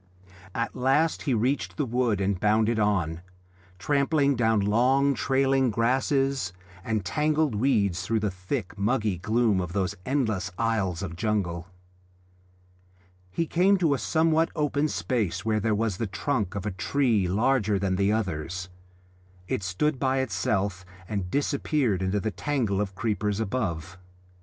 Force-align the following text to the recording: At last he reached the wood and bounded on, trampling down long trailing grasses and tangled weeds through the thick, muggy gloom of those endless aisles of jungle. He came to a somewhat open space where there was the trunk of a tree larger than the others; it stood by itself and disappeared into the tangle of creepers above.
At 0.55 0.75
last 0.75 1.21
he 1.29 1.35
reached 1.35 1.77
the 1.77 1.85
wood 1.85 2.19
and 2.21 2.39
bounded 2.39 2.79
on, 2.79 3.21
trampling 3.77 4.35
down 4.35 4.59
long 4.59 5.13
trailing 5.13 5.69
grasses 5.69 6.53
and 6.83 7.05
tangled 7.05 7.53
weeds 7.53 8.01
through 8.01 8.21
the 8.21 8.31
thick, 8.31 8.75
muggy 8.79 9.19
gloom 9.19 9.61
of 9.61 9.73
those 9.73 9.93
endless 10.03 10.49
aisles 10.57 11.03
of 11.03 11.15
jungle. 11.15 11.67
He 13.29 13.45
came 13.45 13.77
to 13.77 13.93
a 13.93 13.99
somewhat 13.99 14.49
open 14.55 14.87
space 14.87 15.45
where 15.45 15.59
there 15.59 15.75
was 15.75 15.97
the 15.97 16.07
trunk 16.07 16.55
of 16.55 16.65
a 16.65 16.71
tree 16.71 17.27
larger 17.27 17.77
than 17.77 17.95
the 17.95 18.11
others; 18.11 18.69
it 19.47 19.61
stood 19.61 19.99
by 19.99 20.21
itself 20.21 20.83
and 21.07 21.29
disappeared 21.29 22.01
into 22.01 22.19
the 22.19 22.31
tangle 22.31 22.81
of 22.81 22.95
creepers 22.95 23.39
above. 23.39 23.99